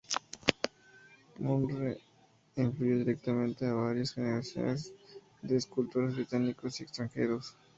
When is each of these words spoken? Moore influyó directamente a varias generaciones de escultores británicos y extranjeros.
Moore 1.37 1.95
influyó 2.55 2.97
directamente 2.97 3.67
a 3.67 3.73
varias 3.75 4.13
generaciones 4.15 4.91
de 5.43 5.55
escultores 5.57 6.15
británicos 6.15 6.79
y 6.79 6.83
extranjeros. 6.85 7.55